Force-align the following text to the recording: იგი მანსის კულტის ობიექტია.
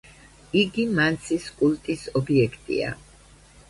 იგი 0.61 0.85
მანსის 1.01 1.47
კულტის 1.61 2.09
ობიექტია. 2.25 2.95